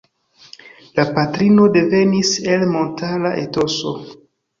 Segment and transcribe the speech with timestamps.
[0.99, 3.93] La patrino devenis el montara etoso.